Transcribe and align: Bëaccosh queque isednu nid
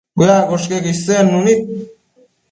Bëaccosh 0.17 0.67
queque 0.69 0.91
isednu 0.95 1.39
nid 1.45 1.61